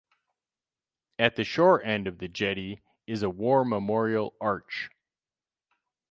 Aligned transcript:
At 1.19 1.35
the 1.35 1.43
shore 1.43 1.83
end 1.83 2.07
of 2.07 2.17
the 2.17 2.27
jetty 2.27 2.81
is 3.05 3.21
a 3.21 3.29
War 3.29 3.63
Memorial 3.63 4.33
arch. 4.41 4.89